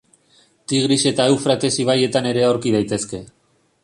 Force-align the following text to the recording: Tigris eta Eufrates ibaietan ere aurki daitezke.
Tigris 0.71 0.97
eta 1.09 1.27
Eufrates 1.33 1.71
ibaietan 1.83 2.31
ere 2.31 2.47
aurki 2.47 2.73
daitezke. 2.77 3.21